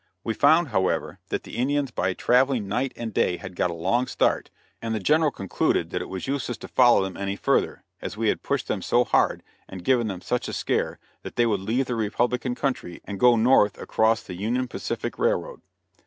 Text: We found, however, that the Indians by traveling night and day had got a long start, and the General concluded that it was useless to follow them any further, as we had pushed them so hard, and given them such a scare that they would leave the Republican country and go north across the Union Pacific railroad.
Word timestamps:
We 0.23 0.33
found, 0.33 0.69
however, 0.69 1.19
that 1.29 1.43
the 1.43 1.57
Indians 1.57 1.91
by 1.91 2.13
traveling 2.15 2.67
night 2.67 2.91
and 2.95 3.13
day 3.13 3.37
had 3.37 3.55
got 3.55 3.69
a 3.69 3.75
long 3.75 4.07
start, 4.07 4.49
and 4.81 4.95
the 4.95 4.99
General 4.99 5.29
concluded 5.29 5.91
that 5.91 6.01
it 6.01 6.09
was 6.09 6.25
useless 6.25 6.57
to 6.57 6.67
follow 6.67 7.03
them 7.03 7.15
any 7.15 7.35
further, 7.35 7.83
as 8.01 8.17
we 8.17 8.29
had 8.29 8.41
pushed 8.41 8.67
them 8.67 8.81
so 8.81 9.03
hard, 9.03 9.43
and 9.67 9.85
given 9.85 10.07
them 10.07 10.21
such 10.21 10.47
a 10.47 10.53
scare 10.53 10.97
that 11.21 11.35
they 11.35 11.45
would 11.45 11.61
leave 11.61 11.85
the 11.85 11.93
Republican 11.93 12.55
country 12.55 12.99
and 13.05 13.19
go 13.19 13.35
north 13.35 13.77
across 13.77 14.23
the 14.23 14.33
Union 14.33 14.67
Pacific 14.67 15.19
railroad. 15.19 15.61